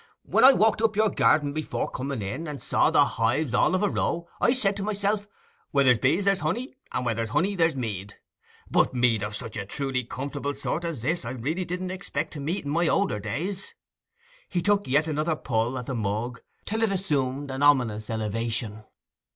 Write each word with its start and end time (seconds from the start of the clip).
'When 0.23 0.43
I 0.43 0.51
walked 0.53 0.81
up 0.81 0.95
your 0.95 1.11
garden 1.11 1.53
before 1.53 1.87
coming 1.87 2.23
in, 2.23 2.47
and 2.47 2.59
saw 2.59 2.89
the 2.89 3.05
hives 3.05 3.53
all 3.53 3.75
of 3.75 3.83
a 3.83 3.87
row, 3.91 4.27
I 4.41 4.53
said 4.53 4.75
to 4.77 4.83
myself; 4.83 5.27
"Where 5.69 5.83
there's 5.83 5.99
bees 5.99 6.25
there's 6.25 6.39
honey, 6.39 6.73
and 6.91 7.05
where 7.05 7.13
there's 7.13 7.29
honey 7.29 7.53
there's 7.53 7.75
mead." 7.75 8.15
But 8.67 8.95
mead 8.95 9.21
of 9.21 9.35
such 9.35 9.55
a 9.57 9.63
truly 9.63 10.03
comfortable 10.03 10.55
sort 10.55 10.85
as 10.85 11.03
this 11.03 11.23
I 11.23 11.29
really 11.29 11.65
didn't 11.65 11.91
expect 11.91 12.33
to 12.33 12.39
meet 12.39 12.65
in 12.65 12.71
my 12.71 12.87
older 12.87 13.19
days.' 13.19 13.75
He 14.49 14.63
took 14.63 14.87
yet 14.87 15.05
another 15.05 15.35
pull 15.35 15.77
at 15.77 15.85
the 15.85 15.93
mug, 15.93 16.41
till 16.65 16.81
it 16.81 16.91
assumed 16.91 17.51
an 17.51 17.61
ominous 17.61 18.09
elevation. 18.09 18.83